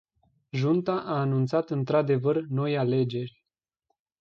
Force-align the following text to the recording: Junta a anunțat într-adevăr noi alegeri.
Junta 0.51 0.93
a 1.03 1.19
anunțat 1.19 1.69
într-adevăr 1.69 2.45
noi 2.47 2.77
alegeri. 2.77 3.43